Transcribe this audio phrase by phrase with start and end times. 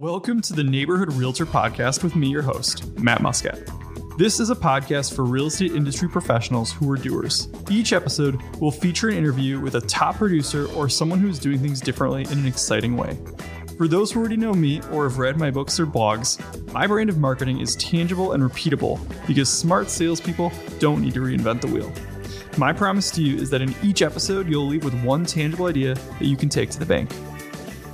[0.00, 3.68] Welcome to the Neighborhood Realtor Podcast with me, your host, Matt Muscat.
[4.16, 7.48] This is a podcast for real estate industry professionals who are doers.
[7.68, 11.80] Each episode will feature an interview with a top producer or someone who's doing things
[11.80, 13.18] differently in an exciting way.
[13.76, 16.38] For those who already know me or have read my books or blogs,
[16.72, 21.60] my brand of marketing is tangible and repeatable because smart salespeople don't need to reinvent
[21.60, 21.92] the wheel.
[22.56, 25.94] My promise to you is that in each episode, you'll leave with one tangible idea
[25.94, 27.10] that you can take to the bank.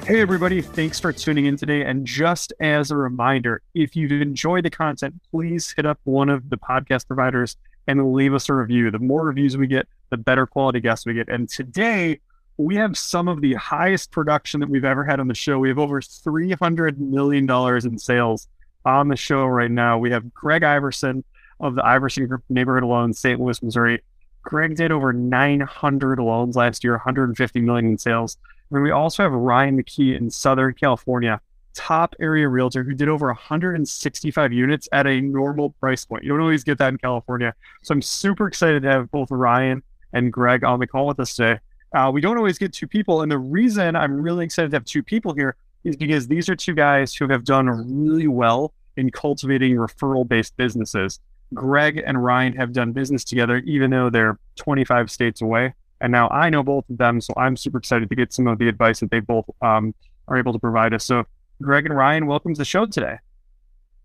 [0.05, 1.83] Hey, everybody, thanks for tuning in today.
[1.83, 6.51] And just as a reminder, if you've enjoyed the content, please hit up one of
[6.51, 7.57] the podcast providers
[7.87, 8.91] and leave us a review.
[8.91, 11.31] The more reviews we get, the better quality guests we get.
[11.31, 12.21] And today,
[12.59, 15.59] we have some of the highest production that we've ever had on the show.
[15.59, 17.51] We have over $300 million
[17.87, 18.47] in sales
[18.85, 19.97] on the show right now.
[19.97, 21.25] We have Greg Iverson
[21.61, 23.41] of the Iverson Group Neighborhood Loans, St.
[23.41, 24.03] Louis, Missouri.
[24.43, 28.37] Greg did over 900 loans last year, 150 million in sales.
[28.75, 31.41] And we also have Ryan McKee in Southern California,
[31.75, 36.25] top area realtor who did over 165 units at a normal price point.
[36.25, 37.55] You don't always get that in California.
[37.83, 41.37] So I'm super excited to have both Ryan and Greg on the call with us
[41.37, 41.61] today.
[41.95, 43.23] Uh, we don't always get two people.
[43.23, 46.57] And the reason I'm really excited to have two people here is because these are
[46.57, 51.21] two guys who have done really well in cultivating referral based businesses.
[51.53, 55.75] Greg and Ryan have done business together, even though they're 25 states away.
[56.05, 58.59] And now I know both of them, so I'm super excited to get some of
[58.59, 59.95] the advice that they both um,
[60.29, 61.03] are able to provide us.
[61.07, 61.25] So,
[61.63, 63.17] Greg and Ryan, welcome to the show today.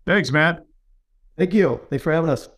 [0.06, 0.64] Thanks, Matt.
[1.36, 1.78] Thank you.
[1.90, 2.48] Thanks for having us.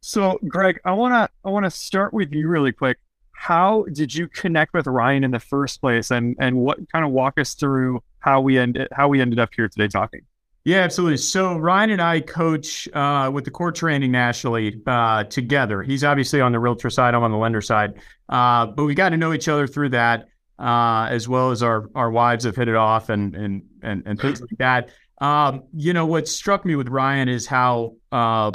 [0.00, 2.98] So, Greg, I wanna I wanna start with you really quick.
[3.32, 7.10] How did you connect with Ryan in the first place, and and what kind of
[7.10, 10.20] walk us through how we ended how we ended up here today talking?
[10.68, 11.16] Yeah, absolutely.
[11.16, 15.82] So Ryan and I coach uh, with the core training nationally uh, together.
[15.82, 17.14] He's obviously on the realtor side.
[17.14, 17.94] I'm on the lender side,
[18.28, 21.88] uh, but we got to know each other through that, uh, as well as our
[21.94, 24.90] our wives have hit it off and and and, and things like that.
[25.22, 28.52] Um, you know, what struck me with Ryan is how um,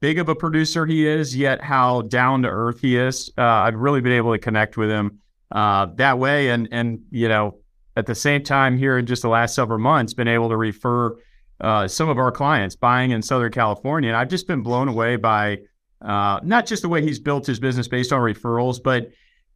[0.00, 3.30] big of a producer he is, yet how down to earth he is.
[3.38, 5.20] Uh, I've really been able to connect with him
[5.52, 7.60] uh, that way, and and you know,
[7.94, 11.14] at the same time, here in just the last several months, been able to refer
[11.60, 14.10] uh, some of our clients buying in Southern California.
[14.10, 15.58] And I've just been blown away by
[16.02, 19.10] uh, not just the way he's built his business based on referrals, but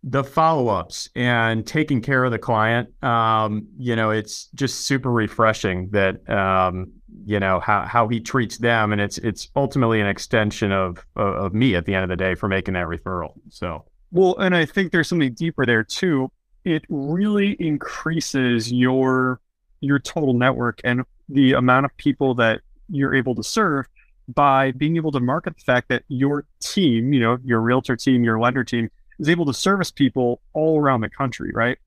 [0.05, 2.89] the follow ups and taking care of the client.
[3.05, 6.91] Um, you know, it's just super refreshing that, um,
[7.25, 8.93] you know, how, how he treats them.
[8.93, 12.17] And it's, it's ultimately an extension of, of, of me at the end of the
[12.17, 13.35] day for making that referral.
[13.51, 16.33] So, well, and I think there's something deeper there too.
[16.65, 19.41] It really increases your
[19.81, 23.87] your total network and the amount of people that you're able to serve
[24.29, 28.23] by being able to market the fact that your team, you know, your realtor team,
[28.23, 31.79] your lender team is able to service people all around the country, right?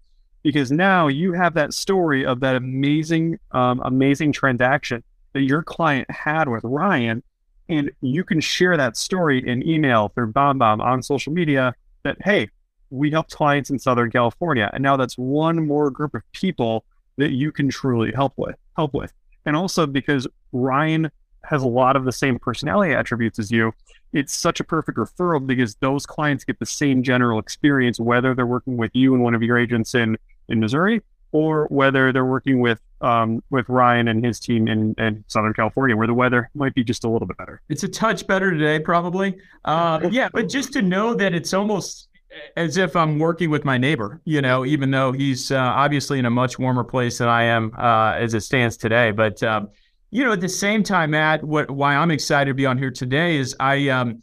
[0.44, 5.04] Because now you have that story of that amazing, um, amazing transaction
[5.34, 7.24] that your client had with Ryan,
[7.68, 11.74] and you can share that story in email through BombBomb on social media
[12.04, 12.50] that, hey,
[12.90, 14.70] we helped clients in Southern California.
[14.74, 16.86] And now that's one more group of people
[17.18, 19.12] that you can truly help with, help with
[19.46, 21.12] and also because Ryan
[21.44, 23.74] has a lot of the same personality attributes as you,
[24.14, 28.46] it's such a perfect referral because those clients get the same general experience, whether they're
[28.46, 30.18] working with you and one of your agents in,
[30.50, 31.02] in Missouri
[31.32, 35.96] or whether they're working with um, with Ryan and his team in, in Southern California,
[35.98, 37.62] where the weather might be just a little bit better.
[37.68, 39.38] It's a touch better today, probably.
[39.66, 42.08] Uh, yeah, but just to know that it's almost
[42.56, 46.26] as if I'm working with my neighbor, you know, even though he's uh, obviously in
[46.26, 49.12] a much warmer place than I am uh, as it stands today.
[49.12, 49.70] But um,
[50.12, 52.92] you know, at the same time, Matt, what why I'm excited to be on here
[52.92, 54.22] today is I, um,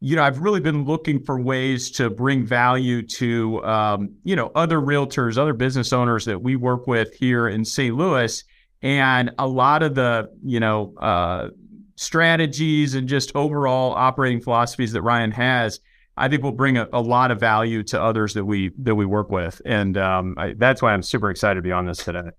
[0.00, 4.52] you know, I've really been looking for ways to bring value to um, you know
[4.54, 7.96] other realtors, other business owners that we work with here in St.
[7.96, 8.44] Louis,
[8.82, 11.48] and a lot of the you know uh,
[11.96, 15.80] strategies and just overall operating philosophies that Ryan has
[16.16, 19.04] I think will bring a, a, lot of value to others that we that we
[19.04, 22.30] work with, and um, I, that's why I'm super excited to be on this today.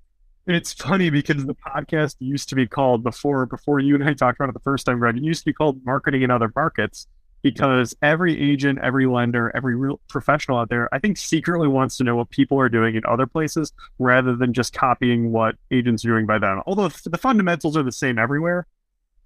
[0.48, 4.40] It's funny because the podcast used to be called before before you and I talked
[4.40, 5.18] about it the first time, Greg.
[5.18, 7.08] It used to be called Marketing in Other Markets
[7.42, 12.04] because every agent, every lender, every real professional out there, I think secretly wants to
[12.04, 16.08] know what people are doing in other places rather than just copying what agents are
[16.08, 16.62] doing by them.
[16.66, 18.66] Although the fundamentals are the same everywhere,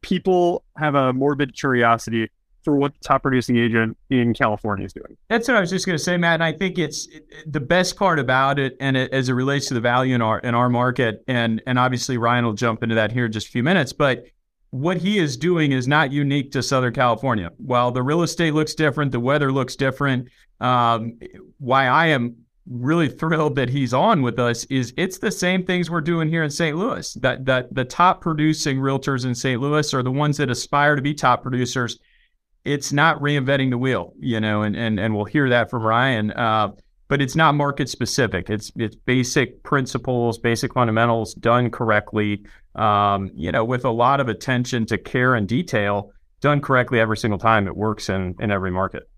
[0.02, 2.30] people have a morbid curiosity
[2.64, 5.18] for what the top producing agent in California is doing.
[5.30, 6.36] That's what I was just going to say, Matt.
[6.36, 9.68] And I think it's it, the best part about it, and it, as it relates
[9.68, 12.96] to the value in our in our market, and and obviously Ryan will jump into
[12.96, 14.26] that here in just a few minutes, but.
[14.72, 17.52] What he is doing is not unique to Southern California.
[17.58, 20.30] While the real estate looks different, the weather looks different.
[20.60, 21.18] Um,
[21.58, 22.36] why I am
[22.70, 26.44] really thrilled that he's on with us is it's the same things we're doing here
[26.44, 26.78] in St.
[26.78, 27.14] Louis.
[27.16, 29.60] That that the top producing realtors in St.
[29.60, 32.00] Louis are the ones that aspire to be top producers.
[32.66, 36.32] It's not reinventing the wheel, you know, and and and we'll hear that from Ryan.
[36.32, 36.70] Uh,
[37.08, 38.50] but it's not market specific.
[38.50, 42.44] It's it's basic principles, basic fundamentals done correctly.
[42.76, 46.12] Um, you know, with a lot of attention to care and detail,
[46.42, 47.68] done correctly every single time.
[47.68, 49.10] It works in in every market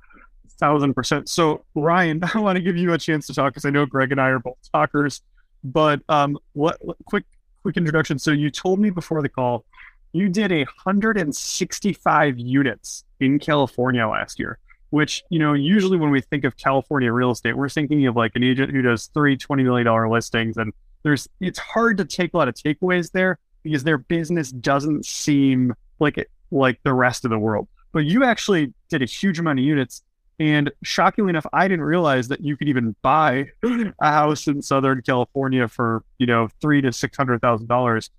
[0.61, 1.27] thousand percent.
[1.27, 4.13] So, Ryan, I want to give you a chance to talk because I know Greg
[4.13, 5.21] and I are both talkers.
[5.65, 7.25] But um, what quick
[7.63, 8.17] quick introduction.
[8.17, 9.65] So, you told me before the call
[10.13, 14.57] you did a hundred and sixty five units in California last year.
[14.89, 18.33] Which you know, usually when we think of California real estate, we're thinking of like
[18.35, 20.73] an agent who does three $20 million listings, and
[21.03, 25.73] there's it's hard to take a lot of takeaways there because their business doesn't seem
[25.99, 27.69] like it like the rest of the world.
[27.93, 30.03] But you actually did a huge amount of units
[30.41, 35.03] and shockingly enough, I didn't realize that you could even buy a house in Southern
[35.03, 38.09] California for, you know, three to six hundred thousand dollars.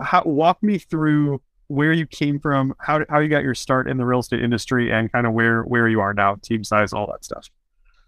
[0.00, 3.96] How walk me through where you came from, how how you got your start in
[3.96, 7.06] the real estate industry, and kind of where where you are now, team size, all
[7.08, 7.48] that stuff.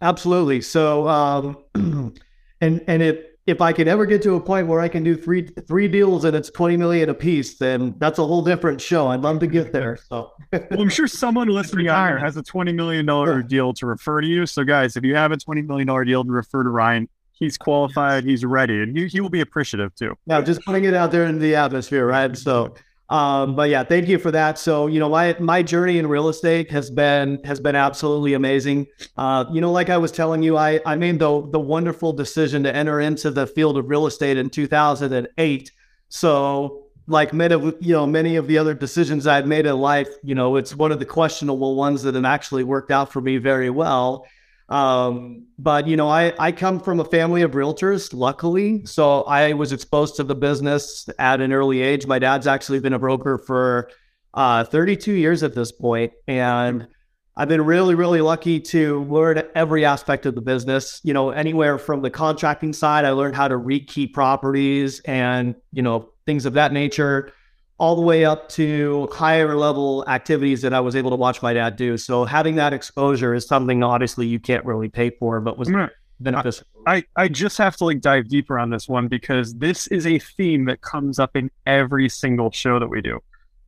[0.00, 0.61] Absolutely.
[0.61, 1.56] So, um,
[2.61, 5.17] and and if if I can ever get to a point where I can do
[5.17, 9.08] three three deals and it's twenty million a piece, then that's a whole different show.
[9.08, 9.96] I'd love to get there.
[9.96, 13.87] So well, I'm sure someone listening out here has a twenty million dollar deal to
[13.87, 14.46] refer to you.
[14.46, 17.08] So guys, if you have a twenty million dollar deal to refer to Ryan,
[17.38, 20.17] he's qualified, he's ready, and he, he will be appreciative too.
[20.26, 22.37] Now, just putting it out there in the atmosphere, right?
[22.37, 22.75] So
[23.11, 24.58] um, but yeah, thank you for that.
[24.58, 28.87] So, you know, my my journey in real estate has been has been absolutely amazing.
[29.17, 32.62] Uh, you know, like I was telling you, I I made the the wonderful decision
[32.64, 35.73] to enter into the field of real estate in 2008.
[36.11, 40.08] So, like many of you know many of the other decisions I've made in life,
[40.23, 43.38] you know, it's one of the questionable ones that have actually worked out for me
[43.38, 44.26] very well.
[44.69, 48.85] Um, but you know, I, I come from a family of realtors, luckily.
[48.85, 52.06] So I was exposed to the business at an early age.
[52.06, 53.91] My dad's actually been a broker for
[54.35, 56.87] uh, 32 years at this point, and
[57.35, 61.00] I've been really, really lucky to learn every aspect of the business.
[61.03, 65.82] You know, anywhere from the contracting side, I learned how to rekey properties and you
[65.82, 67.32] know things of that nature
[67.79, 71.53] all the way up to higher level activities that I was able to watch my
[71.53, 71.97] dad do.
[71.97, 75.91] So having that exposure is something obviously you can't really pay for, but was gonna,
[76.19, 76.67] beneficial.
[76.87, 80.19] I, I just have to like dive deeper on this one because this is a
[80.19, 83.21] theme that comes up in every single show that we do.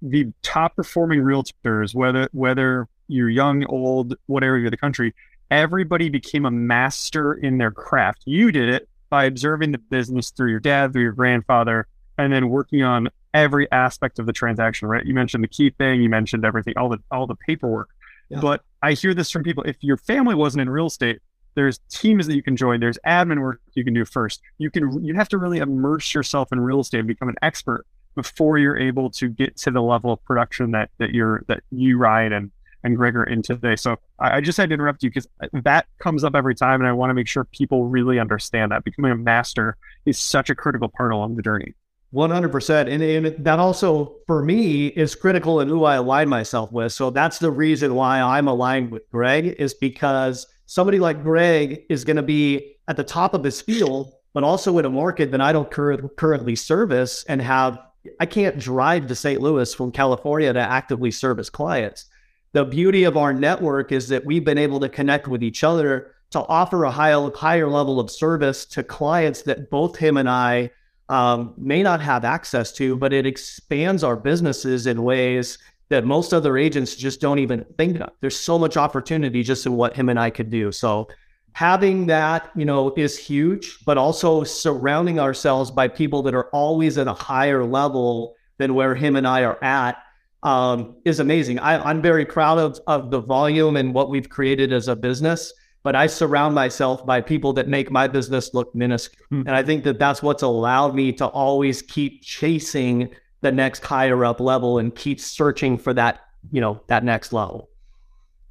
[0.02, 5.14] The top performing realtors, whether whether you're young, old, whatever you're the country,
[5.50, 8.22] everybody became a master in their craft.
[8.24, 11.86] You did it by observing the business through your dad, through your grandfather,
[12.16, 15.04] and then working on every aspect of the transaction, right?
[15.04, 17.88] You mentioned the key thing, you mentioned everything, all the all the paperwork.
[18.28, 18.40] Yeah.
[18.40, 19.64] But I hear this from people.
[19.64, 21.20] If your family wasn't in real estate,
[21.54, 22.80] there's teams that you can join.
[22.80, 24.40] There's admin work you can do first.
[24.58, 27.86] You can you have to really immerse yourself in real estate and become an expert
[28.14, 31.98] before you're able to get to the level of production that that you're that you
[31.98, 32.50] Ryan and
[32.82, 33.76] and Greg are in today.
[33.76, 36.88] So I, I just had to interrupt you because that comes up every time, and
[36.88, 40.54] I want to make sure people really understand that becoming a master is such a
[40.54, 41.74] critical part along the journey.
[42.14, 42.92] 100%.
[42.92, 46.92] And, and that also, for me, is critical in who I align myself with.
[46.92, 52.04] So that's the reason why I'm aligned with Greg, is because somebody like Greg is
[52.04, 55.40] going to be at the top of his field, but also in a market that
[55.40, 57.78] I don't cur- currently service and have.
[58.18, 59.42] I can't drive to St.
[59.42, 62.06] Louis from California to actively service clients.
[62.52, 66.14] The beauty of our network is that we've been able to connect with each other
[66.30, 70.70] to offer a higher, higher level of service to clients that both him and I
[71.10, 76.32] um, may not have access to, but it expands our businesses in ways that most
[76.32, 78.10] other agents just don't even think of.
[78.20, 80.70] There's so much opportunity just in what him and I could do.
[80.70, 81.08] So
[81.52, 86.96] having that, you know, is huge, but also surrounding ourselves by people that are always
[86.96, 90.00] at a higher level than where him and I are at
[90.44, 91.58] um, is amazing.
[91.58, 95.52] I, am very proud of, of the volume and what we've created as a business
[95.82, 99.26] but I surround myself by people that make my business look minuscule.
[99.32, 99.48] Mm-hmm.
[99.48, 104.24] And I think that that's what's allowed me to always keep chasing the next higher
[104.24, 106.20] up level and keep searching for that,
[106.52, 107.70] you know, that next level.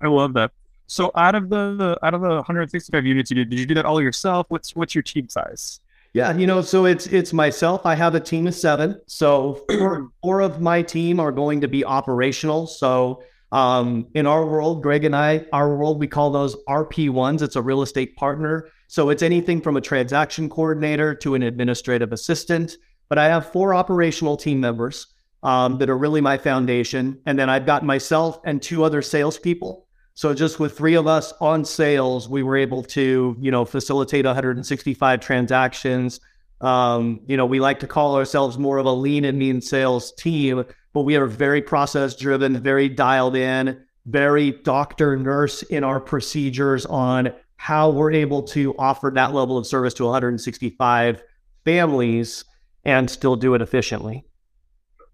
[0.01, 0.51] I love that.
[0.87, 3.75] So out of the, the out of the 165 units you did, did you do
[3.75, 4.47] that all yourself?
[4.49, 5.81] What's what's your team size?
[6.13, 7.85] Yeah, you know, so it's it's myself.
[7.85, 8.99] I have a team of seven.
[9.05, 12.65] So four, four of my team are going to be operational.
[12.65, 13.21] So
[13.51, 17.41] um, in our world, Greg and I, our world, we call those RP1s.
[17.41, 18.67] It's a real estate partner.
[18.87, 22.77] So it's anything from a transaction coordinator to an administrative assistant.
[23.07, 25.07] But I have four operational team members
[25.41, 27.19] um, that are really my foundation.
[27.25, 29.87] And then I've got myself and two other salespeople.
[30.13, 34.25] So just with three of us on sales, we were able to, you know, facilitate
[34.25, 36.19] 165 transactions.
[36.61, 40.11] Um, you know, we like to call ourselves more of a lean and mean sales
[40.11, 45.99] team, but we are very process driven, very dialed in, very doctor nurse in our
[45.99, 51.21] procedures on how we're able to offer that level of service to 165
[51.65, 52.45] families
[52.85, 54.23] and still do it efficiently.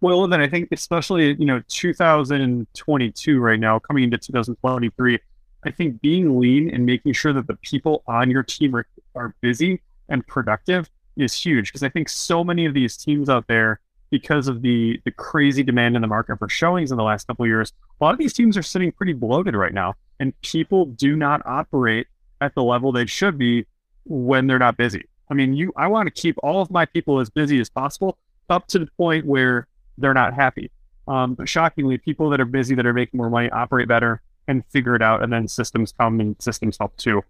[0.01, 5.20] Well, then I think especially you know 2022 right now, coming into 2023,
[5.65, 9.36] I think being lean and making sure that the people on your team are, are
[9.41, 13.79] busy and productive is huge because I think so many of these teams out there,
[14.09, 17.45] because of the the crazy demand in the market for showings in the last couple
[17.45, 21.15] years, a lot of these teams are sitting pretty bloated right now, and people do
[21.15, 22.07] not operate
[22.41, 23.65] at the level they should be
[24.05, 25.05] when they're not busy.
[25.29, 28.17] I mean, you I want to keep all of my people as busy as possible
[28.50, 30.71] up to the point where they're not happy.
[31.07, 34.95] Um, shockingly, people that are busy, that are making more money, operate better and figure
[34.95, 35.24] it out.
[35.24, 37.24] And then systems come and systems help too.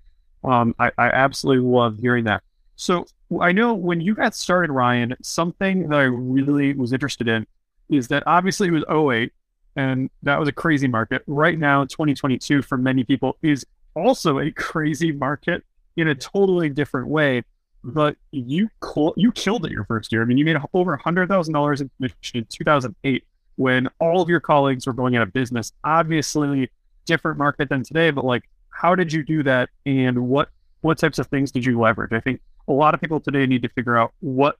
[0.43, 2.43] Um, I, I absolutely love hearing that.
[2.75, 3.05] So
[3.41, 7.47] I know when you got started, Ryan, something that I really was interested in
[7.89, 9.31] is that obviously it was 08
[9.75, 11.23] and that was a crazy market.
[11.27, 13.65] Right now, 2022 for many people is
[13.95, 15.63] also a crazy market
[15.97, 17.43] in a totally different way
[17.85, 20.23] but you cl- you killed it your first year.
[20.23, 23.23] I mean, you made over a hundred thousand dollars in commission in 2008
[23.57, 25.71] when all of your colleagues were going out of business.
[25.83, 26.69] Obviously,
[27.05, 30.49] different market than today, but like, how did you do that, and what
[30.85, 32.13] what types of things did you leverage?
[32.13, 34.59] I think a lot of people today need to figure out what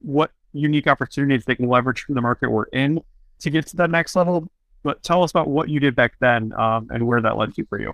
[0.00, 2.98] what unique opportunities they can leverage from the market we're in
[3.40, 4.50] to get to that next level.
[4.82, 7.66] But tell us about what you did back then um, and where that led you
[7.68, 7.92] for you.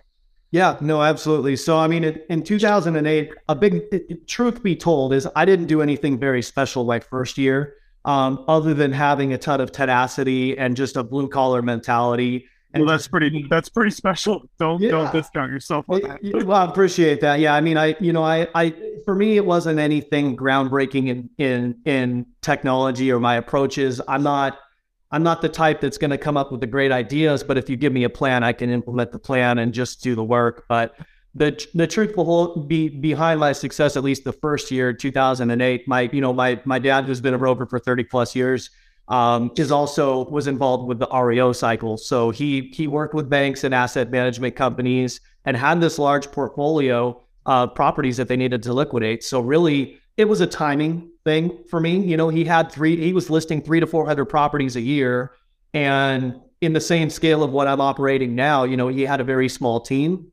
[0.53, 1.57] Yeah, no, absolutely.
[1.57, 6.21] So, I mean, in 2008, a big truth be told is I didn't do anything
[6.21, 7.75] very special my first year,
[8.05, 12.47] um, other than having a ton of tenacity and just a blue collar mentality.
[12.75, 13.47] Well, that's pretty.
[13.51, 14.43] That's pretty special.
[14.59, 14.91] Don't yeah.
[14.91, 15.85] don't discount yourself.
[15.89, 17.41] well, I appreciate that.
[17.41, 18.75] Yeah, I mean, I you know, I I
[19.05, 24.01] for me, it wasn't anything groundbreaking in in in technology or my approaches.
[24.09, 24.59] I'm not
[25.11, 27.69] I'm not the type that's going to come up with the great ideas, but if
[27.69, 30.65] you give me a plan, I can implement the plan and just do the work.
[30.69, 30.95] But
[31.35, 35.87] the the truth will be behind my success, at least the first year, 2008.
[35.87, 38.71] My you know my my dad, who's been a rover for 30 plus years,
[39.09, 41.97] um, is also was involved with the REO cycle.
[41.97, 47.21] So he he worked with banks and asset management companies and had this large portfolio
[47.47, 49.25] of properties that they needed to liquidate.
[49.25, 51.99] So really, it was a timing thing for me.
[52.01, 55.33] You know, he had three, he was listing three to 400 properties a year.
[55.75, 59.25] And in the same scale of what I'm operating now, you know, he had a
[59.25, 60.31] very small team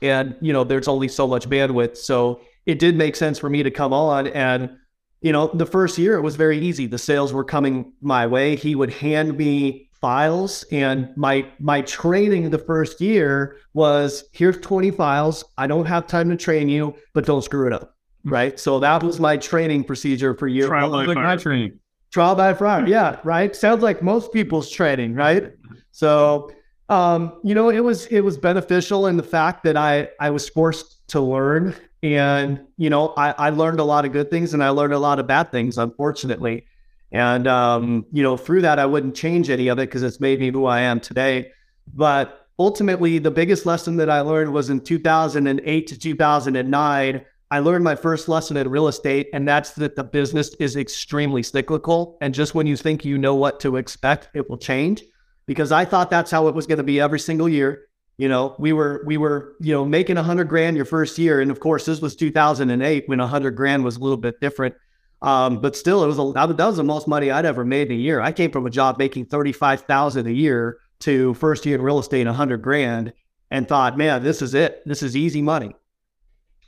[0.00, 1.98] and, you know, there's only so much bandwidth.
[1.98, 4.28] So it did make sense for me to come on.
[4.28, 4.78] And,
[5.22, 6.86] you know, the first year it was very easy.
[6.86, 8.56] The sales were coming my way.
[8.56, 14.90] He would hand me files and my my training the first year was here's 20
[14.90, 17.92] files i don't have time to train you but don't screw it up
[18.24, 18.58] right?
[18.58, 20.68] So that was my training procedure for years.
[20.68, 21.38] Trial by fire.
[21.38, 21.78] training.
[22.10, 23.56] Trial by fire, yeah, right.
[23.56, 25.52] Sounds like most people's training, right?
[25.92, 26.50] So,
[26.88, 30.48] um, you know, it was it was beneficial in the fact that I I was
[30.48, 34.62] forced to learn, and you know, I I learned a lot of good things and
[34.62, 36.66] I learned a lot of bad things, unfortunately.
[37.10, 40.40] And um, you know, through that, I wouldn't change any of it because it's made
[40.40, 41.52] me who I am today.
[41.94, 47.84] But ultimately, the biggest lesson that I learned was in 2008 to 2009 I learned
[47.84, 52.16] my first lesson in real estate, and that's that the business is extremely cyclical.
[52.22, 55.02] And just when you think you know what to expect, it will change.
[55.44, 57.88] Because I thought that's how it was going to be every single year.
[58.18, 61.40] You know, we were we were you know making a hundred grand your first year,
[61.40, 64.74] and of course this was 2008 when a hundred grand was a little bit different.
[65.22, 67.96] Um, but still, it was a, that was the most money I'd ever made in
[67.96, 68.20] a year.
[68.20, 71.82] I came from a job making thirty five thousand a year to first year in
[71.82, 73.12] real estate, a hundred grand,
[73.50, 74.82] and thought, man, this is it.
[74.84, 75.74] This is easy money.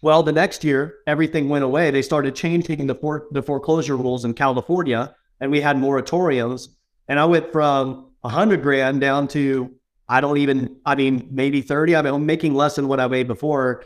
[0.03, 1.91] Well, the next year, everything went away.
[1.91, 6.69] They started changing the, for, the foreclosure rules in California, and we had moratoriums.
[7.09, 9.75] And I went from a hundred grand down to
[10.15, 10.77] I don't even.
[10.87, 11.97] I mean, maybe thirty.
[11.97, 13.83] I mean, I'm making less than what I made before,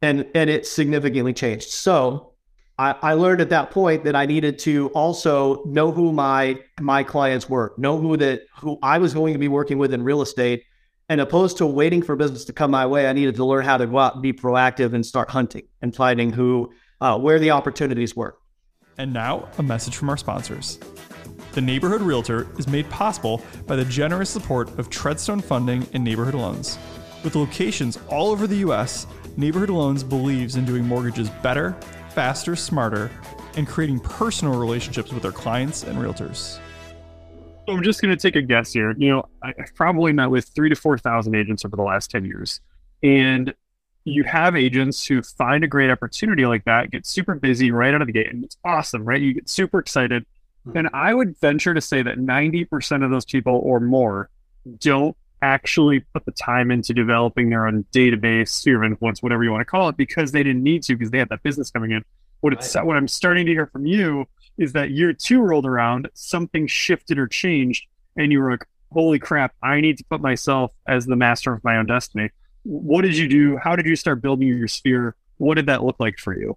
[0.00, 1.68] and and it significantly changed.
[1.68, 2.32] So
[2.78, 7.02] I, I learned at that point that I needed to also know who my my
[7.02, 10.22] clients were, know who that who I was going to be working with in real
[10.22, 10.64] estate,
[11.10, 13.76] and opposed to waiting for business to come my way, I needed to learn how
[13.76, 16.72] to go out and be proactive and start hunting and finding who,
[17.02, 18.38] uh, where the opportunities were.
[18.96, 20.78] And now, a message from our sponsors.
[21.52, 26.34] The Neighborhood Realtor is made possible by the generous support of Treadstone Funding and Neighborhood
[26.34, 26.78] Loans.
[27.24, 31.76] With locations all over the U.S., Neighborhood Loans believes in doing mortgages better,
[32.10, 33.10] faster, smarter,
[33.56, 36.58] and creating personal relationships with their clients and realtors.
[37.66, 38.94] So I'm just going to take a guess here.
[38.96, 42.24] You know, I, have probably met with three to 4,000 agents over the last 10
[42.24, 42.60] years.
[43.02, 43.54] And
[44.04, 48.00] you have agents who find a great opportunity like that, get super busy right out
[48.00, 49.20] of the gate, and it's awesome, right?
[49.20, 50.24] You get super excited.
[50.72, 50.78] Hmm.
[50.78, 54.30] And I would venture to say that 90% of those people or more
[54.78, 59.50] don't actually put the time into developing their own database, sphere of influence, whatever you
[59.50, 61.92] want to call it, because they didn't need to because they had that business coming
[61.92, 62.04] in.
[62.40, 64.26] What it's what I'm starting to hear from you
[64.58, 69.18] is that year two rolled around, something shifted or changed, and you were like, "Holy
[69.18, 69.54] crap!
[69.62, 72.30] I need to put myself as the master of my own destiny."
[72.62, 73.56] What did you do?
[73.56, 75.16] How did you start building your sphere?
[75.38, 76.56] What did that look like for you?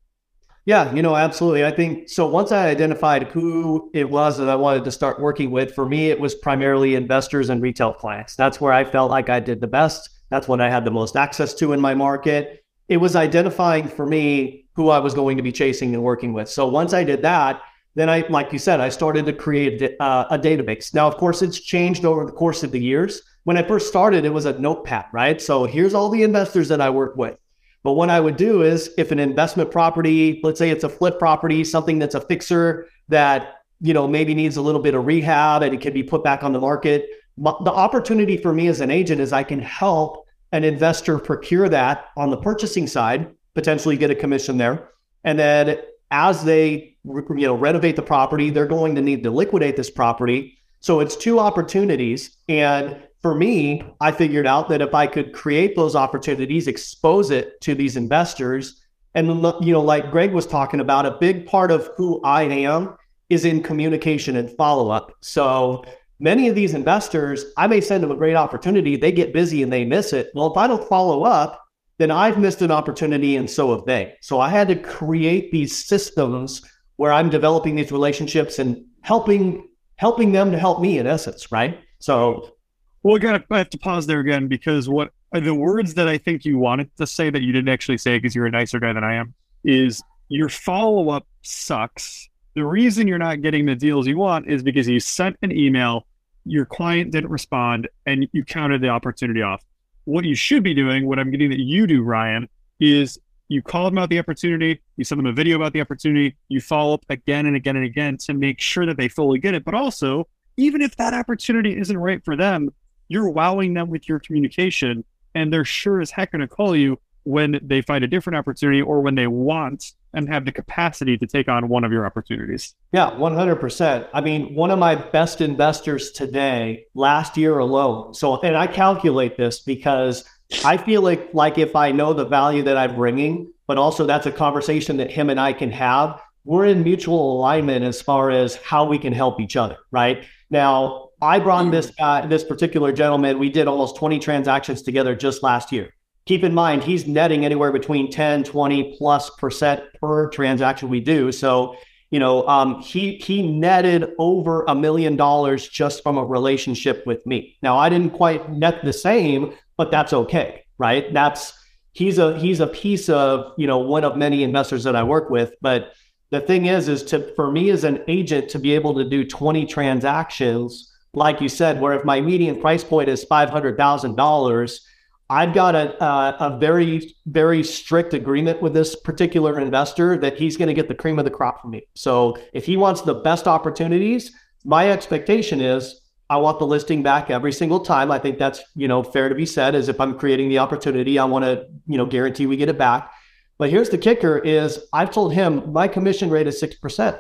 [0.65, 1.65] Yeah, you know, absolutely.
[1.65, 2.27] I think so.
[2.27, 6.11] Once I identified who it was that I wanted to start working with, for me,
[6.11, 8.35] it was primarily investors and retail clients.
[8.35, 10.09] That's where I felt like I did the best.
[10.29, 12.63] That's what I had the most access to in my market.
[12.89, 16.47] It was identifying for me who I was going to be chasing and working with.
[16.47, 17.61] So once I did that,
[17.95, 20.93] then I, like you said, I started to create uh, a database.
[20.93, 23.21] Now, of course, it's changed over the course of the years.
[23.43, 25.41] When I first started, it was a notepad, right?
[25.41, 27.37] So here's all the investors that I work with.
[27.83, 31.17] But what I would do is if an investment property, let's say it's a flip
[31.17, 35.63] property, something that's a fixer that, you know, maybe needs a little bit of rehab
[35.63, 37.07] and it can be put back on the market.
[37.37, 42.05] The opportunity for me as an agent is I can help an investor procure that
[42.15, 44.89] on the purchasing side, potentially get a commission there.
[45.23, 45.79] And then
[46.11, 50.57] as they, you know, renovate the property, they're going to need to liquidate this property.
[50.81, 52.37] So it's two opportunities.
[52.49, 57.61] And for me, I figured out that if I could create those opportunities, expose it
[57.61, 58.81] to these investors,
[59.13, 59.27] and
[59.61, 62.95] you know, like Greg was talking about, a big part of who I am
[63.29, 65.11] is in communication and follow up.
[65.21, 65.83] So
[66.19, 69.71] many of these investors, I may send them a great opportunity, they get busy and
[69.71, 70.31] they miss it.
[70.33, 71.61] Well, if I don't follow up,
[71.97, 74.15] then I've missed an opportunity and so have they.
[74.21, 76.61] So I had to create these systems
[76.95, 81.79] where I'm developing these relationships and helping helping them to help me in essence, right?
[81.99, 82.55] So
[83.03, 86.45] well, got I have to pause there again because what the words that I think
[86.45, 89.03] you wanted to say that you didn't actually say because you're a nicer guy than
[89.03, 92.29] I am is your follow up sucks.
[92.53, 96.05] The reason you're not getting the deals you want is because you sent an email,
[96.45, 99.63] your client didn't respond, and you counted the opportunity off.
[100.05, 102.49] What you should be doing, what I'm getting that you do, Ryan,
[102.79, 106.35] is you call them about the opportunity, you send them a video about the opportunity,
[106.49, 109.53] you follow up again and again and again to make sure that they fully get
[109.53, 109.63] it.
[109.63, 112.69] But also, even if that opportunity isn't right for them,
[113.11, 115.03] you're wowing them with your communication
[115.35, 118.81] and they're sure as heck going to call you when they find a different opportunity
[118.81, 122.73] or when they want and have the capacity to take on one of your opportunities.
[122.93, 124.07] Yeah, 100%.
[124.13, 128.13] I mean, one of my best investors today last year alone.
[128.13, 130.23] So, and I calculate this because
[130.63, 134.25] I feel like like if I know the value that I'm bringing, but also that's
[134.25, 138.55] a conversation that him and I can have, we're in mutual alignment as far as
[138.55, 140.25] how we can help each other, right?
[140.49, 143.37] Now, I brought this guy, this particular gentleman.
[143.37, 145.93] We did almost 20 transactions together just last year.
[146.25, 151.31] Keep in mind, he's netting anywhere between 10, 20 plus percent per transaction we do.
[151.31, 151.75] So,
[152.09, 157.25] you know, um, he he netted over a million dollars just from a relationship with
[157.25, 157.57] me.
[157.61, 161.11] Now, I didn't quite net the same, but that's okay, right?
[161.13, 161.53] That's
[161.93, 165.29] he's a he's a piece of you know one of many investors that I work
[165.29, 165.93] with, but
[166.31, 169.25] the thing is is to for me as an agent to be able to do
[169.25, 174.15] 20 transactions like you said, where if my median price point is five hundred thousand
[174.15, 174.85] dollars,
[175.29, 180.57] I've got a, a, a very very strict agreement with this particular investor that he's
[180.57, 181.87] going to get the cream of the crop from me.
[181.95, 184.31] So if he wants the best opportunities,
[184.63, 188.09] my expectation is I want the listing back every single time.
[188.09, 189.75] I think that's you know fair to be said.
[189.75, 192.77] As if I'm creating the opportunity, I want to you know guarantee we get it
[192.77, 193.11] back.
[193.57, 197.17] But here's the kicker: is I've told him my commission rate is six percent,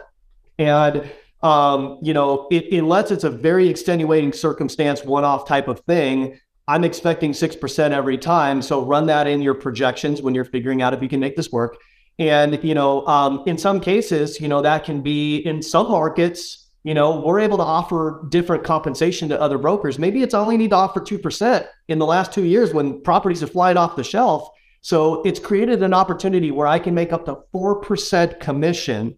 [0.57, 1.11] and
[1.43, 6.39] um, you know, it, unless it's a very extenuating circumstance, one off type of thing,
[6.67, 8.61] I'm expecting 6% every time.
[8.61, 11.51] So run that in your projections when you're figuring out if you can make this
[11.51, 11.77] work.
[12.19, 16.69] And, you know, um, in some cases, you know, that can be in some markets,
[16.83, 19.99] you know, we're able to offer different compensation to other brokers.
[19.99, 23.51] Maybe it's only need to offer 2% in the last two years when properties have
[23.51, 24.47] flied off the shelf.
[24.81, 29.17] So it's created an opportunity where I can make up to 4% commission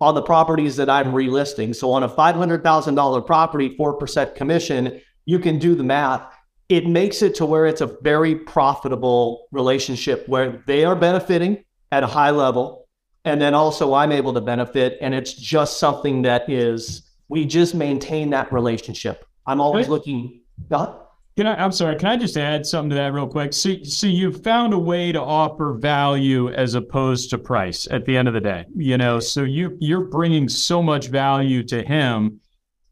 [0.00, 1.74] on the properties that I'm relisting.
[1.74, 6.22] So on a $500,000 property, 4% commission, you can do the math.
[6.68, 12.02] It makes it to where it's a very profitable relationship where they are benefiting at
[12.02, 12.88] a high level.
[13.24, 14.98] And then also I'm able to benefit.
[15.00, 19.24] And it's just something that is, we just maintain that relationship.
[19.46, 20.42] I'm always looking.
[20.70, 20.94] Uh,
[21.36, 23.52] can I, I'm sorry, can I just add something to that real quick?
[23.52, 28.16] So, so you found a way to offer value as opposed to price at the
[28.16, 32.40] end of the day, you know, so you, you're bringing so much value to him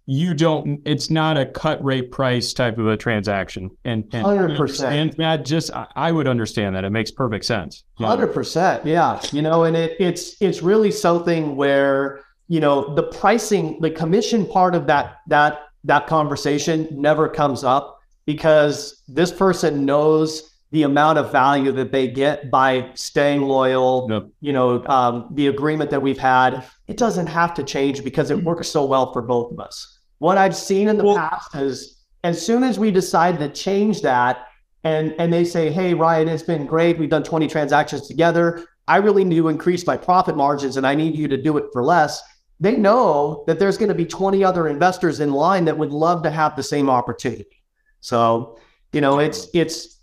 [0.07, 4.85] you don't it's not a cut rate price type of a transaction and, and 100%.
[4.85, 9.21] and Matt just I, I would understand that it makes perfect sense Hundred percent, yeah.
[9.31, 14.47] You know, and it, it's it's really something where you know the pricing, the commission
[14.47, 17.94] part of that that that conversation never comes up
[18.27, 24.09] because this person knows the amount of value that they get by staying loyal.
[24.11, 24.27] Yep.
[24.41, 28.43] You know, um, the agreement that we've had, it doesn't have to change because it
[28.43, 30.01] works so well for both of us.
[30.19, 34.01] What I've seen in the Well- past is as soon as we decide to change
[34.03, 34.47] that
[34.83, 36.99] and and they say, "Hey, Ryan, it's been great.
[36.99, 38.61] We've done 20 transactions together.
[38.87, 41.65] I really need to increase my profit margins, and I need you to do it
[41.73, 42.23] for less."
[42.61, 46.23] They know that there's going to be 20 other investors in line that would love
[46.25, 47.63] to have the same opportunity.
[48.05, 48.59] So,
[48.93, 49.97] you know, it's it's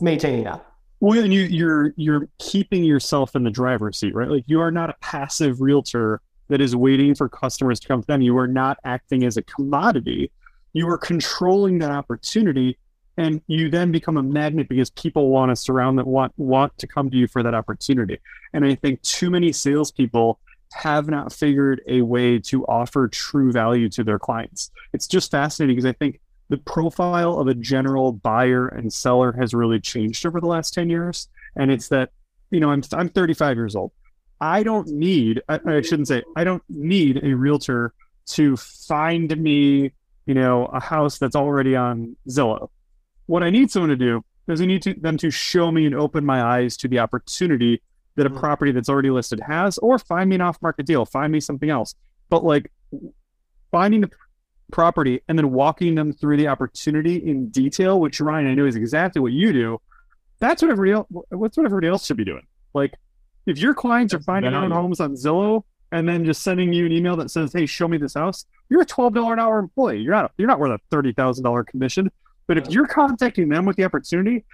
[0.00, 0.64] maintaining that.
[1.00, 4.28] Well, and you, you're you're keeping yourself in the driver's seat, right?
[4.28, 8.06] Like you are not a passive realtor that is waiting for customers to come to
[8.06, 8.22] them.
[8.22, 10.30] You are not acting as a commodity.
[10.74, 12.78] You are controlling that opportunity,
[13.16, 16.86] and you then become a magnet because people want to surround that want want to
[16.86, 18.20] come to you for that opportunity.
[18.52, 20.38] And I think too many salespeople
[20.72, 24.70] have not figured a way to offer true value to their clients.
[24.92, 29.54] It's just fascinating because I think the profile of a general buyer and seller has
[29.54, 31.28] really changed over the last 10 years.
[31.56, 32.10] And it's that
[32.50, 33.92] you know i'm, I'm 35 years old.
[34.40, 37.92] I don't need I, I shouldn't say i don't need a realtor
[38.36, 39.92] to find me
[40.26, 42.68] you know a house that's already on zillow.
[43.26, 45.94] What i need someone to do is i need to, them to show me and
[45.94, 47.80] open my eyes to the opportunity
[48.16, 48.40] that a Mhm.
[48.40, 51.70] property that's already listed has or find me an off market deal find me something
[51.70, 51.94] else.
[52.28, 52.70] But like
[53.70, 54.10] finding the
[54.70, 58.76] property and then walking them through the opportunity in detail, which Ryan, I know is
[58.76, 59.80] exactly what you do.
[60.38, 62.46] That's what everybody else, what's what everybody else should be doing.
[62.72, 62.94] Like
[63.46, 64.72] if your clients are finding value.
[64.72, 67.98] homes on Zillow and then just sending you an email that says, Hey, show me
[67.98, 69.98] this house, you're a twelve dollar an hour employee.
[69.98, 72.10] You're not you're not worth a thirty thousand dollar commission.
[72.46, 74.44] But if you're contacting them with the opportunity,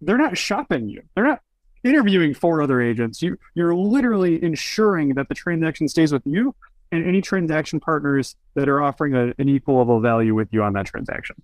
[0.00, 1.02] they're not shopping you.
[1.14, 1.40] They're not
[1.84, 3.22] interviewing four other agents.
[3.22, 6.54] You you're literally ensuring that the transaction stays with you
[6.92, 10.62] and any transaction partners that are offering a, an equal level of value with you
[10.62, 11.36] on that transaction.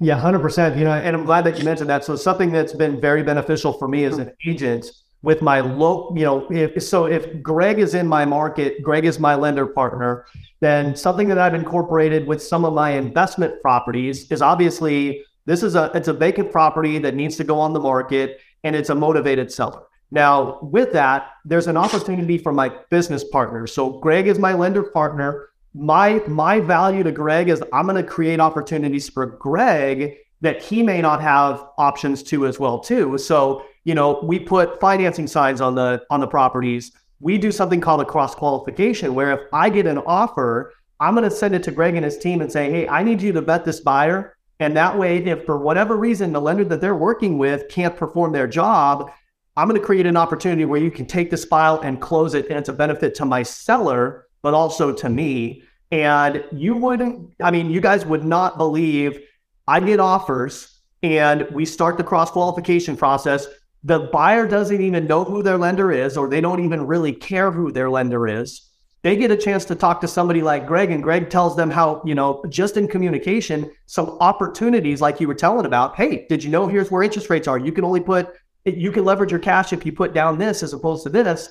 [0.00, 0.76] Yeah, hundred percent.
[0.76, 2.04] You know, and I'm glad that you mentioned that.
[2.04, 4.90] So something that's been very beneficial for me as an agent
[5.22, 9.18] with my low, you know, if so if Greg is in my market, Greg is
[9.18, 10.26] my lender partner,
[10.60, 15.74] then something that I've incorporated with some of my investment properties is obviously this is
[15.74, 18.94] a it's a vacant property that needs to go on the market and it's a
[18.94, 19.82] motivated seller.
[20.10, 23.66] Now, with that, there's an opportunity for my business partner.
[23.66, 28.08] So Greg is my lender partner my my value to Greg is I'm going to
[28.08, 33.18] create opportunities for Greg that he may not have options to as well too.
[33.18, 36.92] So, you know, we put financing signs on the on the properties.
[37.20, 41.28] We do something called a cross qualification where if I get an offer, I'm going
[41.28, 43.40] to send it to Greg and his team and say, "Hey, I need you to
[43.40, 47.36] vet this buyer." And that way, if for whatever reason the lender that they're working
[47.36, 49.10] with can't perform their job,
[49.56, 52.48] I'm going to create an opportunity where you can take this file and close it,
[52.48, 55.62] and it's a benefit to my seller, but also to me.
[55.90, 59.20] And you wouldn't, I mean, you guys would not believe
[59.66, 63.46] I get offers and we start the cross qualification process.
[63.84, 67.50] The buyer doesn't even know who their lender is, or they don't even really care
[67.50, 68.68] who their lender is.
[69.02, 72.02] They get a chance to talk to somebody like Greg, and Greg tells them how,
[72.04, 75.94] you know, just in communication, some opportunities like you were telling about.
[75.94, 77.58] Hey, did you know here's where interest rates are?
[77.58, 78.30] You can only put,
[78.66, 81.48] you can leverage your cash if you put down this as opposed to this.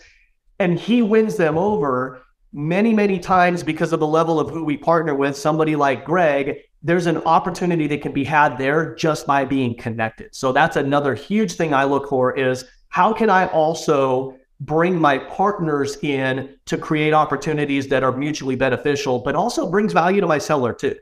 [0.60, 2.21] And he wins them over
[2.54, 6.58] many, many times because of the level of who we partner with, somebody like Greg,
[6.82, 10.34] there's an opportunity that can be had there just by being connected.
[10.34, 15.17] So that's another huge thing I look for is how can I also bring my
[15.17, 20.38] partners in to create opportunities that are mutually beneficial, but also brings value to my
[20.38, 20.95] seller too.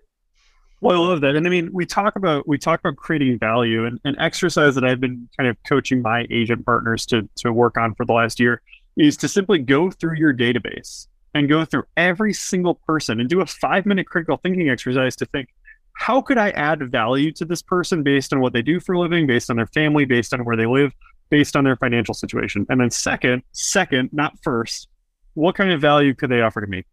[0.84, 1.38] Well, I love that.
[1.38, 4.84] And I mean, we talk about we talk about creating value and an exercise that
[4.84, 8.38] I've been kind of coaching my agent partners to to work on for the last
[8.38, 8.62] year
[8.98, 13.40] is to simply go through your database and go through every single person and do
[13.40, 15.48] a five minute critical thinking exercise to think,
[15.94, 19.00] how could I add value to this person based on what they do for a
[19.00, 20.92] living, based on their family, based on where they live,
[21.30, 22.66] based on their financial situation?
[22.68, 24.90] And then second, second, not first,
[25.34, 26.84] what kind of value could they offer to me?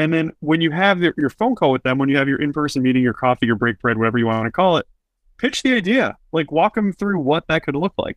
[0.00, 2.54] And then when you have your, phone call with them, when you have your in
[2.54, 4.86] person meeting, your coffee, your break bread, whatever you want to call it,
[5.36, 6.16] pitch the idea.
[6.32, 8.16] Like walk them through what that could look like.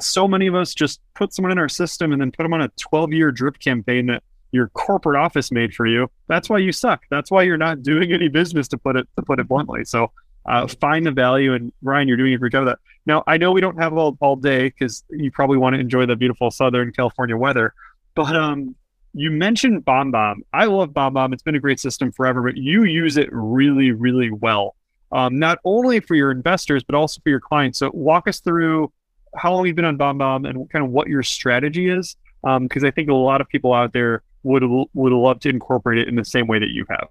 [0.00, 2.62] So many of us just put someone in our system and then put them on
[2.62, 6.10] a 12 year drip campaign that your corporate office made for you.
[6.28, 7.02] That's why you suck.
[7.10, 9.84] That's why you're not doing any business to put it to put it bluntly.
[9.84, 10.10] So
[10.46, 11.52] uh, find the value.
[11.52, 12.78] And Ryan, you're doing a great job of that.
[13.04, 16.06] Now I know we don't have all, all day because you probably want to enjoy
[16.06, 17.74] the beautiful Southern California weather,
[18.14, 18.74] but um,
[19.18, 20.36] you mentioned BombBomb.
[20.52, 21.32] I love BombBomb.
[21.32, 24.76] It's been a great system forever, but you use it really, really well.
[25.10, 27.78] Um, not only for your investors, but also for your clients.
[27.78, 28.92] So walk us through
[29.36, 32.16] how long you've been on BombBomb and kind of what your strategy is.
[32.42, 34.62] Because um, I think a lot of people out there would
[34.94, 37.08] would love to incorporate it in the same way that you have.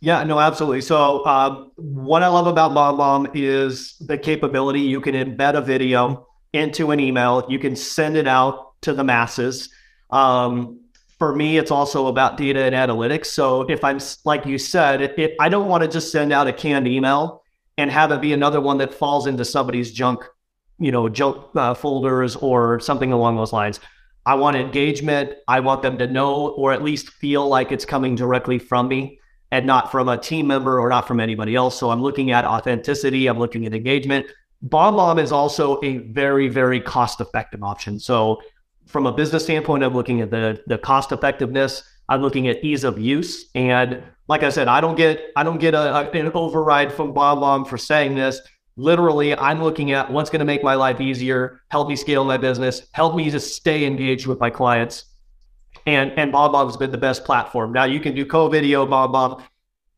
[0.00, 0.80] Yeah, no, absolutely.
[0.80, 6.26] So, uh, what I love about BombBomb is the capability you can embed a video
[6.52, 9.68] into an email, you can send it out to the masses.
[10.10, 10.80] Um,
[11.20, 13.26] for me, it's also about data and analytics.
[13.26, 16.48] So, if I'm like you said, it, it, I don't want to just send out
[16.48, 17.44] a canned email
[17.76, 20.24] and have it be another one that falls into somebody's junk,
[20.78, 23.80] you know, junk uh, folders or something along those lines.
[24.24, 25.34] I want engagement.
[25.46, 29.18] I want them to know or at least feel like it's coming directly from me
[29.50, 31.78] and not from a team member or not from anybody else.
[31.78, 34.26] So I'm looking at authenticity, I'm looking at engagement.
[34.66, 37.98] BombBomb is also a very, very cost effective option.
[37.98, 38.40] So
[38.90, 41.82] from a business standpoint, I'm looking at the, the cost effectiveness.
[42.08, 43.50] I'm looking at ease of use.
[43.54, 47.14] And like I said, I don't get I don't get a, a, an override from
[47.14, 48.40] BombBomb for saying this.
[48.76, 52.36] Literally, I'm looking at what's going to make my life easier, help me scale my
[52.36, 55.04] business, help me to stay engaged with my clients
[55.86, 57.72] and and BombBomb has been the best platform.
[57.72, 59.42] Now you can do Covideo BombBomb.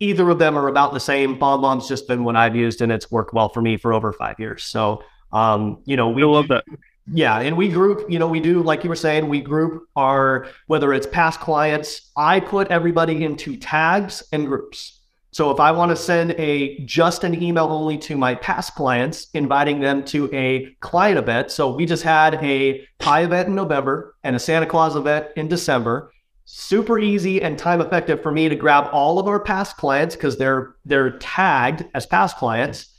[0.00, 1.38] Either of them are about the same.
[1.38, 4.38] BombBomb's just been one I've used, and it's worked well for me for over five
[4.40, 4.64] years.
[4.64, 5.02] So,
[5.32, 6.64] um, you know, we I love that.
[7.10, 10.46] Yeah, and we group, you know, we do like you were saying, we group our
[10.66, 12.12] whether it's past clients.
[12.16, 15.00] I put everybody into tags and groups.
[15.32, 19.28] So if I want to send a just an email only to my past clients,
[19.32, 21.50] inviting them to a client event.
[21.50, 25.48] So we just had a pie event in November and a Santa Claus event in
[25.48, 26.12] December.
[26.44, 30.36] Super easy and time effective for me to grab all of our past clients because
[30.36, 32.94] they're they're tagged as past clients.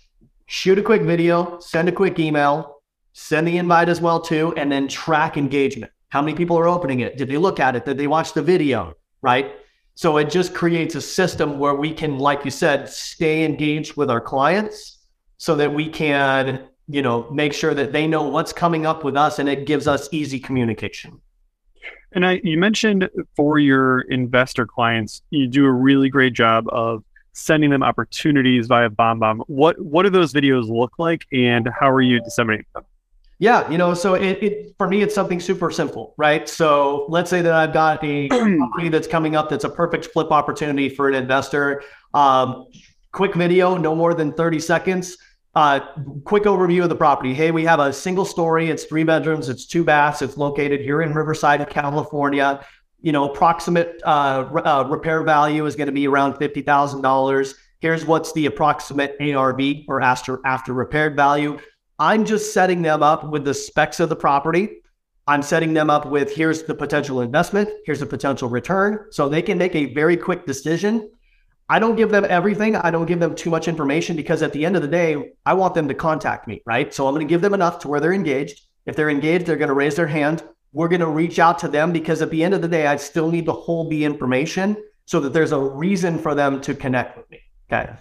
[0.47, 2.72] Shoot a quick video, send a quick email,
[3.13, 5.91] send the invite as well too, and then track engagement.
[6.09, 7.17] How many people are opening it?
[7.17, 7.85] Did they look at it?
[7.85, 8.95] Did they watch the video?
[9.21, 9.53] Right?
[9.95, 14.09] So it just creates a system where we can, like you said, stay engaged with
[14.09, 14.99] our clients
[15.37, 19.15] so that we can, you know, make sure that they know what's coming up with
[19.15, 21.21] us and it gives us easy communication.
[22.13, 27.03] And I, you mentioned for your investor clients, you do a really great job of
[27.33, 29.41] sending them opportunities via BombBomb.
[29.47, 32.83] What what do those videos look like, and how are you disseminating them?
[33.39, 36.47] Yeah, you know, so it, it, for me it's something super simple, right?
[36.47, 40.31] So let's say that I've got a company that's coming up that's a perfect flip
[40.31, 41.83] opportunity for an investor.
[42.13, 42.67] Um,
[43.11, 45.17] quick video, no more than 30 seconds.
[45.55, 45.79] Uh,
[46.23, 47.33] quick overview of the property.
[47.33, 48.69] Hey, we have a single story.
[48.69, 49.49] It's three bedrooms.
[49.49, 50.21] It's two baths.
[50.21, 52.65] It's located here in Riverside, California.
[53.01, 57.53] You know, approximate uh, uh, repair value is going to be around fifty thousand dollars.
[57.81, 61.59] Here's what's the approximate ARV or after after repaired value.
[62.03, 64.81] I'm just setting them up with the specs of the property.
[65.25, 69.05] I'm setting them up with here's the potential investment, here's the potential return.
[69.11, 71.09] So they can make a very quick decision.
[71.69, 72.75] I don't give them everything.
[72.75, 75.53] I don't give them too much information because at the end of the day, I
[75.53, 76.93] want them to contact me, right?
[76.93, 78.59] So I'm going to give them enough to where they're engaged.
[78.85, 80.43] If they're engaged, they're going to raise their hand.
[80.73, 82.97] We're going to reach out to them because at the end of the day, I
[82.97, 87.15] still need to hold the information so that there's a reason for them to connect
[87.15, 87.39] with me.
[87.71, 87.93] Okay.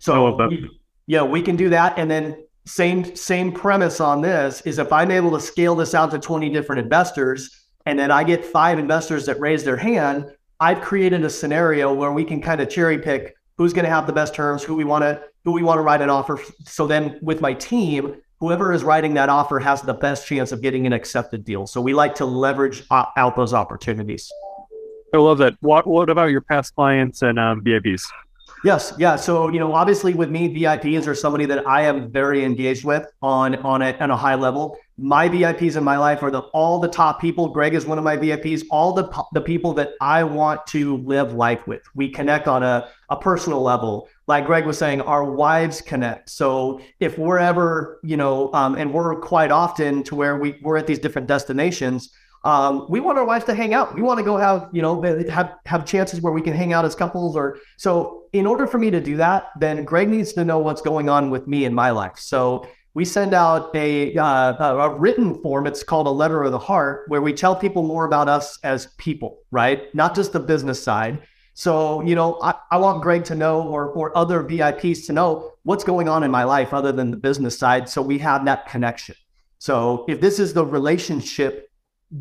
[0.00, 0.68] So, we,
[1.06, 1.96] yeah, we can do that.
[1.96, 6.10] And then same same premise on this is if I'm able to scale this out
[6.10, 10.80] to 20 different investors and then I get five investors that raise their hand, I've
[10.80, 14.12] created a scenario where we can kind of cherry pick who's going to have the
[14.12, 16.40] best terms, who we want to who we want to write an offer.
[16.64, 20.60] So then with my team, whoever is writing that offer has the best chance of
[20.60, 21.68] getting an accepted deal.
[21.68, 24.28] So we like to leverage out those opportunities.
[25.14, 25.54] I love that.
[25.60, 28.02] What what about your past clients and um, VIPs?
[28.66, 29.14] Yes, yeah.
[29.14, 33.06] So you know, obviously, with me, VIPs are somebody that I am very engaged with
[33.22, 34.76] on on a, on a high level.
[34.98, 37.48] My VIPs in my life are the all the top people.
[37.48, 38.64] Greg is one of my VIPs.
[38.68, 41.82] All the the people that I want to live life with.
[41.94, 44.08] We connect on a a personal level.
[44.26, 46.28] Like Greg was saying, our wives connect.
[46.28, 50.76] So if we're ever, you know, um, and we're quite often to where we we're
[50.76, 52.10] at these different destinations
[52.46, 53.96] um, we want our wives to hang out.
[53.96, 56.84] We want to go have, you know, have have chances where we can hang out
[56.84, 57.34] as couples.
[57.34, 60.80] Or so, in order for me to do that, then Greg needs to know what's
[60.80, 62.18] going on with me in my life.
[62.18, 65.66] So we send out a uh, a written form.
[65.66, 68.86] It's called a letter of the heart, where we tell people more about us as
[68.96, 69.92] people, right?
[69.92, 71.22] Not just the business side.
[71.54, 75.52] So, you know, I, I want Greg to know or, or other VIPs to know
[75.64, 77.88] what's going on in my life other than the business side.
[77.88, 79.16] So we have that connection.
[79.58, 81.65] So if this is the relationship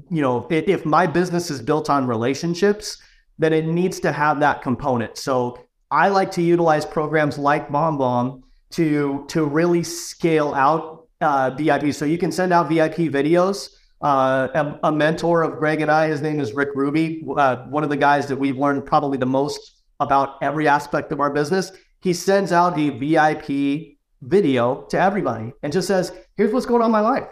[0.10, 2.98] you know, if, if my business is built on relationships,
[3.38, 5.18] then it needs to have that component.
[5.18, 5.60] So
[5.92, 11.94] I like to utilize programs like BombBomb to to really scale out uh, VIP.
[11.94, 13.70] So you can send out VIP videos
[14.02, 16.08] uh, a, a, mentor of Greg and I.
[16.08, 19.26] His name is Rick Ruby, uh, one of the guys that we've learned probably the
[19.26, 21.72] most about every aspect of our business.
[22.02, 26.88] He sends out a VIP video to everybody and just says, "Here's what's going on
[26.88, 27.28] in my life.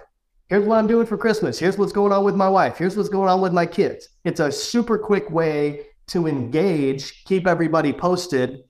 [0.48, 1.58] Here's what I'm doing for Christmas.
[1.58, 2.78] Here's what's going on with my wife.
[2.78, 7.48] Here's what's going on with my kids." It's a super quick way to engage, keep
[7.48, 8.64] everybody posted,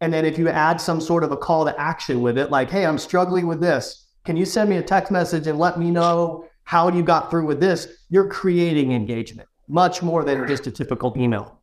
[0.00, 2.70] and then if you add some sort of a call to action with it, like,
[2.70, 4.08] "Hey, I'm struggling with this.
[4.24, 7.46] Can you send me a text message and let me know how you got through
[7.46, 11.58] with this, you're creating engagement much more than just a typical email.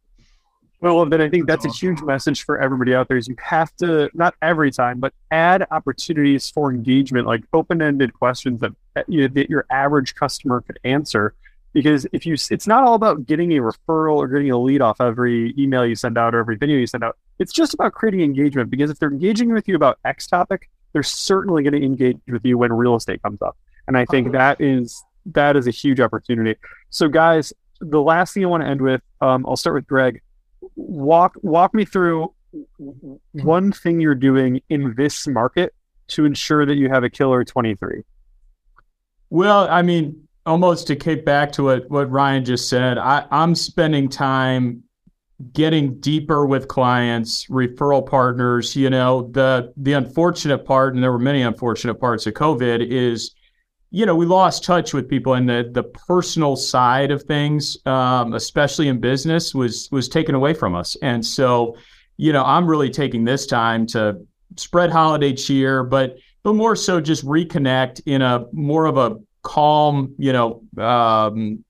[0.82, 3.74] Well, then I think that's a huge message for everybody out there is you have
[3.78, 8.74] to, not every time, but add opportunities for engagement, like open-ended questions that,
[9.08, 11.34] you know, that your average customer could answer.
[11.74, 15.00] Because if you, it's not all about getting a referral or getting a lead off
[15.00, 17.18] every email you send out or every video you send out.
[17.40, 21.04] It's just about creating engagement because if they're engaging with you about X topic, they're
[21.04, 23.56] certainly going to engage with you when real estate comes up.
[23.88, 26.56] And I think that is that is a huge opportunity.
[26.90, 30.22] So, guys, the last thing I want to end with, um, I'll start with Greg.
[30.76, 32.34] Walk walk me through
[33.34, 35.74] one thing you're doing in this market
[36.08, 38.04] to ensure that you have a killer 23.
[39.30, 43.56] Well, I mean, almost to kick back to what, what Ryan just said, I, I'm
[43.56, 44.84] spending time
[45.54, 48.76] getting deeper with clients, referral partners.
[48.76, 53.36] You know, the the unfortunate part, and there were many unfortunate parts of COVID, is
[53.90, 58.34] you know, we lost touch with people, and the the personal side of things, um,
[58.34, 60.98] especially in business, was was taken away from us.
[61.02, 61.78] And so,
[62.18, 67.02] you know, I'm really taking this time to spread holiday cheer, but but more so
[67.02, 71.62] just reconnect in a more of a calm, you know, um,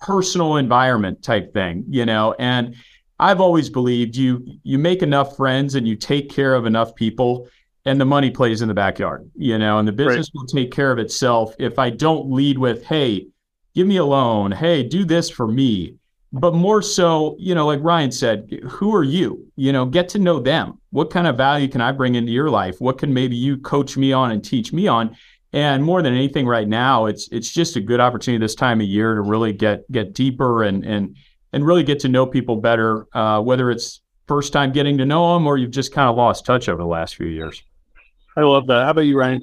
[0.00, 1.84] personal environment type thing.
[1.88, 2.74] You know, and
[3.20, 7.48] I've always believed you you make enough friends and you take care of enough people
[7.84, 10.40] and the money plays in the backyard, you know, and the business right.
[10.40, 13.28] will take care of itself if I don't lead with, hey,
[13.76, 15.94] give me a loan, hey, do this for me.
[16.36, 19.46] But more so, you know, like Ryan said, who are you?
[19.54, 20.80] You know, get to know them.
[20.90, 22.80] What kind of value can I bring into your life?
[22.80, 25.16] What can maybe you coach me on and teach me on?
[25.52, 28.88] And more than anything right now, it's it's just a good opportunity this time of
[28.88, 31.16] year to really get get deeper and and
[31.52, 35.34] and really get to know people better, uh, whether it's first time getting to know
[35.34, 37.62] them or you've just kind of lost touch over the last few years.
[38.36, 38.82] I love that.
[38.82, 39.40] How about you, Ryan?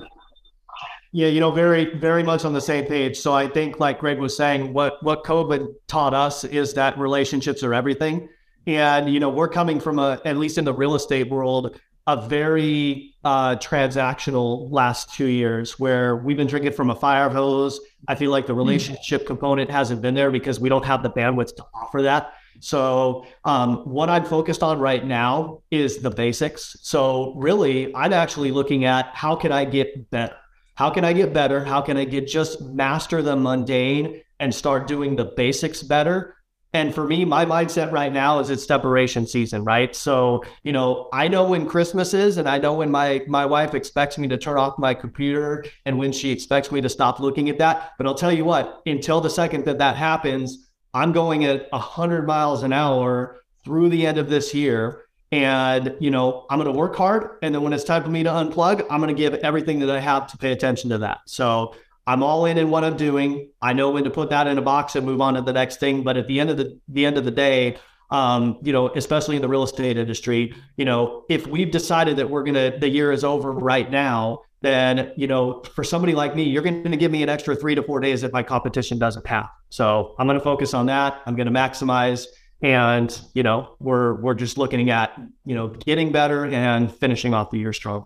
[1.13, 3.17] Yeah, you know, very, very much on the same page.
[3.17, 7.63] So I think, like Greg was saying, what what COVID taught us is that relationships
[7.63, 8.29] are everything.
[8.65, 12.27] And you know, we're coming from a, at least in the real estate world, a
[12.27, 17.79] very uh, transactional last two years where we've been drinking from a fire hose.
[18.07, 18.59] I feel like the hmm.
[18.59, 22.33] relationship component hasn't been there because we don't have the bandwidth to offer that.
[22.59, 26.77] So, um, what I'm focused on right now is the basics.
[26.81, 30.35] So, really, I'm actually looking at how can I get better?
[30.75, 31.63] How can I get better?
[31.63, 36.35] How can I get just master the mundane and start doing the basics better?
[36.73, 39.93] And for me, my mindset right now is it's separation season, right?
[39.93, 43.75] So, you know, I know when Christmas is and I know when my my wife
[43.75, 47.49] expects me to turn off my computer and when she expects me to stop looking
[47.49, 47.91] at that.
[47.97, 52.25] But I'll tell you what, until the second that that happens, I'm going at 100
[52.25, 55.03] miles an hour through the end of this year.
[55.31, 57.37] And, you know, I'm going to work hard.
[57.41, 59.89] And then when it's time for me to unplug, I'm going to give everything that
[59.89, 61.19] I have to pay attention to that.
[61.25, 61.73] So
[62.05, 63.49] I'm all in in what I'm doing.
[63.61, 65.79] I know when to put that in a box and move on to the next
[65.79, 66.03] thing.
[66.03, 67.77] But at the end of the, the end of the day,
[68.09, 72.29] um, you know, especially in the real estate industry, you know, if we've decided that
[72.29, 76.35] we're going to, the year is over right now, then you know for somebody like
[76.35, 78.97] me you're going to give me an extra three to four days if my competition
[78.97, 82.27] doesn't have so i'm going to focus on that i'm going to maximize
[82.61, 87.51] and you know we're we're just looking at you know getting better and finishing off
[87.51, 88.05] the year strong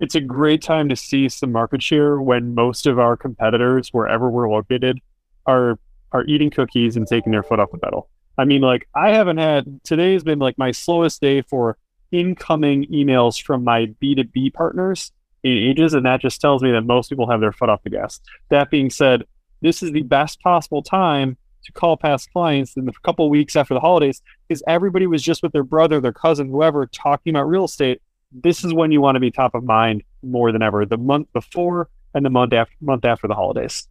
[0.00, 4.30] it's a great time to see some market share when most of our competitors wherever
[4.30, 4.98] we're located
[5.46, 5.78] are
[6.12, 8.08] are eating cookies and taking their foot off the pedal
[8.38, 11.76] i mean like i haven't had today's been like my slowest day for
[12.10, 17.08] incoming emails from my b2b partners in ages, and that just tells me that most
[17.08, 18.20] people have their foot off the gas.
[18.50, 19.24] That being said,
[19.60, 23.74] this is the best possible time to call past clients in the couple weeks after
[23.74, 27.64] the holidays because everybody was just with their brother, their cousin, whoever, talking about real
[27.64, 28.00] estate.
[28.32, 30.86] This is when you want to be top of mind more than ever.
[30.86, 33.88] The month before and the month after month after the holidays.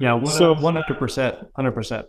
[0.00, 2.06] Yeah, so one hundred percent, hundred percent.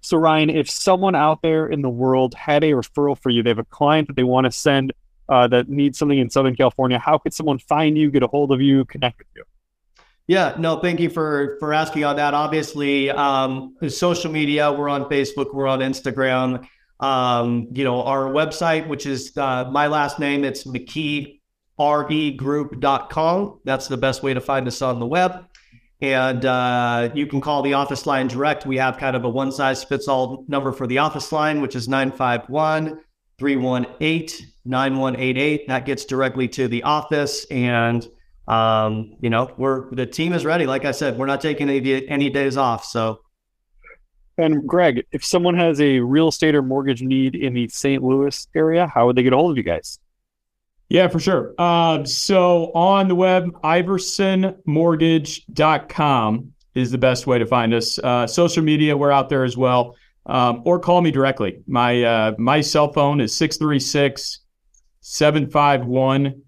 [0.00, 3.50] So Ryan, if someone out there in the world had a referral for you, they
[3.50, 4.92] have a client that they want to send
[5.30, 8.50] uh, that needs something in Southern California, how could someone find you, get a hold
[8.52, 9.44] of you, connect with you?
[10.30, 12.34] Yeah, no, thank you for for asking on that.
[12.34, 16.64] Obviously, um, social media, we're on Facebook, we're on Instagram.
[17.00, 21.40] Um, you know, our website, which is uh, my last name, it's McKee
[21.80, 23.60] regroup.com.
[23.64, 25.46] That's the best way to find us on the web.
[26.00, 28.66] And uh, you can call the office line direct.
[28.66, 31.74] We have kind of a one size fits all number for the office line, which
[31.74, 33.00] is 951
[33.36, 35.66] 318 9188.
[35.66, 37.46] That gets directly to the office.
[37.46, 38.06] And,
[38.50, 40.66] um, you know, we're the team is ready.
[40.66, 42.84] Like I said, we're not taking any, any days off.
[42.84, 43.20] So,
[44.38, 48.02] and Greg, if someone has a real estate or mortgage need in the St.
[48.02, 50.00] Louis area, how would they get a hold of you guys?
[50.88, 51.54] Yeah, for sure.
[51.58, 58.00] Uh, so on the web, iversonmortgage.com is the best way to find us.
[58.00, 59.94] Uh, social media, we're out there as well.
[60.26, 61.62] Um, or call me directly.
[61.68, 64.40] My uh, my cell phone is 636
[65.02, 66.42] 751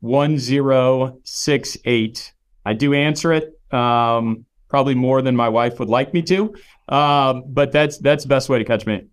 [0.00, 2.32] 1068.
[2.64, 6.54] I do answer it, um, probably more than my wife would like me to.
[6.88, 9.04] Um, but that's that's the best way to catch me.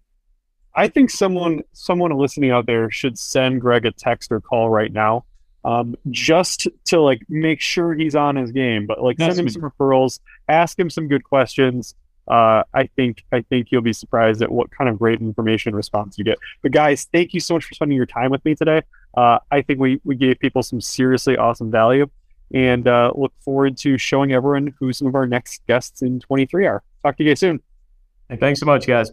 [0.76, 4.92] I think someone someone listening out there should send Greg a text or call right
[4.92, 5.26] now,
[5.64, 8.88] um, just to like make sure he's on his game.
[8.88, 11.96] But like send him some referrals, ask him some good questions.
[12.28, 16.18] Uh, I think I think you'll be surprised at what kind of great information response
[16.18, 16.40] you get.
[16.62, 18.82] But guys, thank you so much for spending your time with me today.
[19.16, 22.10] Uh, I think we we gave people some seriously awesome value,
[22.54, 26.66] and uh, look forward to showing everyone who some of our next guests in 23
[26.66, 26.84] are.
[27.04, 27.62] Talk to you guys soon.
[28.30, 29.12] Hey, thanks so much, guys.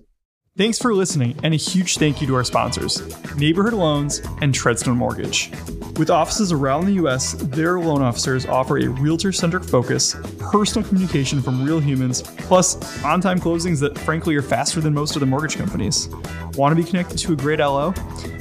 [0.57, 3.01] Thanks for listening, and a huge thank you to our sponsors,
[3.37, 5.53] Neighborhood Loans and Treadstone Mortgage.
[5.97, 11.41] With offices around the U.S., their loan officers offer a realtor centric focus, personal communication
[11.41, 15.27] from real humans, plus on time closings that frankly are faster than most of the
[15.27, 16.09] mortgage companies.
[16.55, 17.95] Want to be connected to a great LO?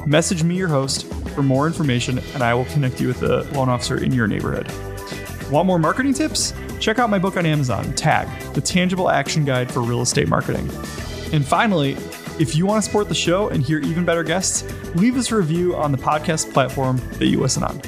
[0.07, 1.05] Message me, your host,
[1.36, 4.68] for more information, and I will connect you with the loan officer in your neighborhood.
[5.51, 6.55] Want more marketing tips?
[6.80, 10.68] Check out my book on Amazon, Tag, the tangible action guide for real estate marketing.
[11.32, 11.92] And finally,
[12.40, 14.64] if you want to support the show and hear even better guests,
[14.96, 17.82] leave us a review on the podcast platform that you listen on.